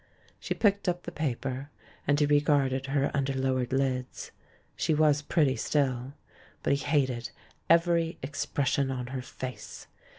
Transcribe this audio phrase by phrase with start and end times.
[0.39, 1.69] She picked up the paper,
[2.07, 4.31] and he regarded her under lowered lids.
[4.75, 6.13] She was pretty still,
[6.63, 7.29] but he hated
[7.69, 9.85] every expression on her face.